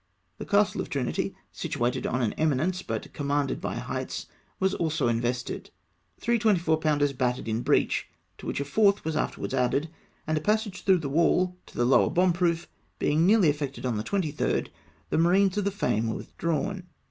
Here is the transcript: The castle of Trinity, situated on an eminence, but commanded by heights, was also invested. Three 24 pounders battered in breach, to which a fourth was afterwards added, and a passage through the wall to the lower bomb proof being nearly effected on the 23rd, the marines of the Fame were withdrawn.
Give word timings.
The 0.39 0.47
castle 0.47 0.81
of 0.81 0.89
Trinity, 0.89 1.35
situated 1.51 2.07
on 2.07 2.23
an 2.23 2.33
eminence, 2.33 2.81
but 2.81 3.13
commanded 3.13 3.61
by 3.61 3.75
heights, 3.75 4.25
was 4.59 4.73
also 4.73 5.07
invested. 5.07 5.69
Three 6.19 6.39
24 6.39 6.77
pounders 6.77 7.13
battered 7.13 7.47
in 7.47 7.61
breach, 7.61 8.07
to 8.39 8.47
which 8.47 8.59
a 8.59 8.65
fourth 8.65 9.05
was 9.05 9.15
afterwards 9.15 9.53
added, 9.53 9.91
and 10.25 10.39
a 10.39 10.41
passage 10.41 10.85
through 10.85 10.97
the 11.01 11.07
wall 11.07 11.55
to 11.67 11.77
the 11.77 11.85
lower 11.85 12.09
bomb 12.09 12.33
proof 12.33 12.67
being 12.97 13.27
nearly 13.27 13.49
effected 13.49 13.85
on 13.85 13.97
the 13.97 14.03
23rd, 14.03 14.69
the 15.11 15.19
marines 15.19 15.59
of 15.59 15.65
the 15.65 15.69
Fame 15.69 16.07
were 16.07 16.15
withdrawn. 16.15 16.87